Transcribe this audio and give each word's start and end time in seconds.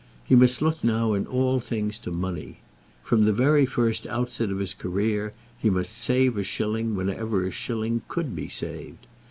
He 0.25 0.33
must 0.33 0.63
look 0.63 0.83
now 0.83 1.13
in 1.13 1.27
all 1.27 1.59
things 1.59 1.99
to 1.99 2.09
money. 2.11 2.57
From 3.03 3.23
the 3.23 3.31
very 3.31 3.67
first 3.67 4.07
outset 4.07 4.49
of 4.49 4.57
his 4.57 4.73
career 4.73 5.31
he 5.59 5.69
must 5.69 5.91
save 5.95 6.37
a 6.39 6.43
shilling 6.43 6.95
wherever 6.95 7.45
a 7.45 7.51
shilling 7.51 8.01
could 8.07 8.35
be 8.35 8.47
saved. 8.47 9.05